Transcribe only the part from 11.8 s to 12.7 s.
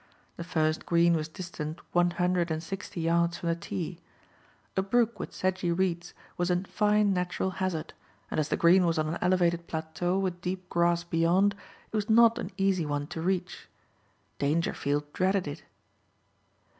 it was not an